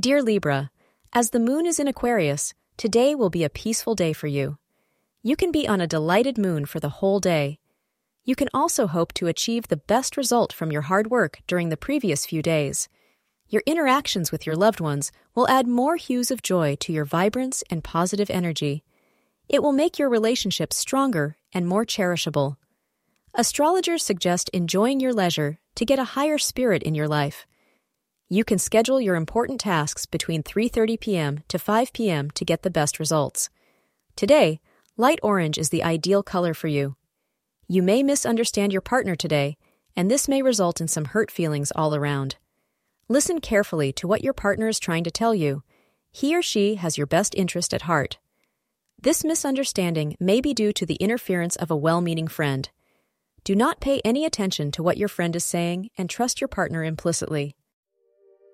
[0.00, 0.70] Dear Libra,
[1.12, 4.56] as the moon is in Aquarius, today will be a peaceful day for you.
[5.22, 7.58] You can be on a delighted moon for the whole day.
[8.24, 11.76] You can also hope to achieve the best result from your hard work during the
[11.76, 12.88] previous few days.
[13.50, 17.62] Your interactions with your loved ones will add more hues of joy to your vibrance
[17.68, 18.82] and positive energy.
[19.50, 22.56] It will make your relationships stronger and more cherishable.
[23.34, 27.46] Astrologers suggest enjoying your leisure to get a higher spirit in your life.
[28.30, 31.40] You can schedule your important tasks between 3:30 p.m.
[31.48, 32.30] to 5 p.m.
[32.30, 33.50] to get the best results.
[34.16, 34.60] Today,
[35.00, 36.94] Light orange is the ideal color for you.
[37.66, 39.56] You may misunderstand your partner today,
[39.96, 42.36] and this may result in some hurt feelings all around.
[43.08, 45.62] Listen carefully to what your partner is trying to tell you.
[46.12, 48.18] He or she has your best interest at heart.
[49.00, 52.68] This misunderstanding may be due to the interference of a well meaning friend.
[53.42, 56.84] Do not pay any attention to what your friend is saying and trust your partner
[56.84, 57.56] implicitly.